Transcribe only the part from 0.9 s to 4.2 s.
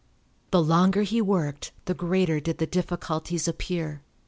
he worked the greater did the difficulties appear.